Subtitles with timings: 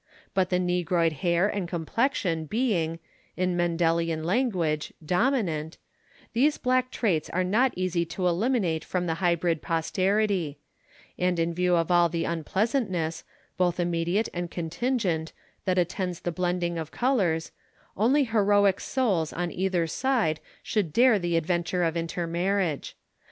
[0.33, 2.97] But the negroid hair and complexion being,
[3.37, 5.77] in Mendelian language, "dominant,"
[6.33, 10.57] these black traits are not easy to eliminate from the hybrid posterity;
[11.19, 13.23] and in view of all the unpleasantness,
[13.57, 15.33] both immediate and contingent,
[15.65, 17.51] that attends the blending of colours,
[17.95, 22.97] only heroic souls on either side should dare the adventure of intermarriage.